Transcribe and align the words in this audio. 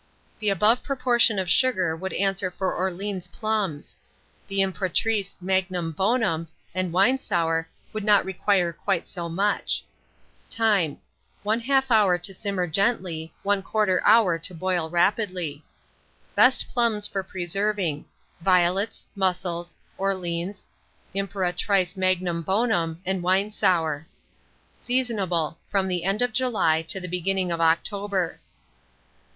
The 0.39 0.49
above 0.49 0.81
proportion 0.81 1.37
of 1.37 1.47
sugar 1.47 1.95
would 1.95 2.11
answer 2.13 2.49
for 2.49 2.73
Orleans 2.73 3.27
plums; 3.27 3.97
the 4.47 4.57
Impératrice 4.59 5.35
Magnum 5.39 5.91
bonum, 5.91 6.47
and 6.73 6.91
Winesour 6.91 7.67
would 7.93 8.03
not 8.03 8.25
require 8.25 8.73
quite 8.73 9.07
so 9.07 9.29
much. 9.29 9.83
Time. 10.49 10.97
1/2 11.45 11.83
hour 11.91 12.17
to 12.17 12.33
simmer 12.33 12.65
gently, 12.65 13.31
1/4 13.45 14.01
hour 14.03 14.39
to 14.39 14.55
boil 14.55 14.89
rapidly. 14.89 15.63
Best 16.33 16.67
plums 16.73 17.05
for 17.05 17.21
preserving. 17.21 18.05
Violets, 18.39 19.05
Mussels, 19.15 19.77
Orleans, 19.99 20.67
Impératrice 21.13 21.95
Magnum 21.95 22.41
bonum, 22.41 22.99
and 23.05 23.21
Winesour. 23.21 24.07
Seasonable 24.77 25.59
from 25.69 25.87
the 25.87 26.05
end 26.05 26.23
of 26.23 26.33
July 26.33 26.81
to 26.87 26.99
the 26.99 27.07
beginning 27.07 27.51
of 27.51 27.61
October. 27.61 28.39